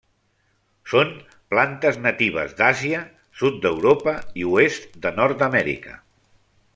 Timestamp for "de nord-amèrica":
5.05-5.99